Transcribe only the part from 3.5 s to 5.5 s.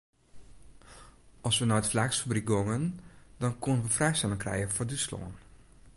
koenen we frijstelling krije foar Dútslân.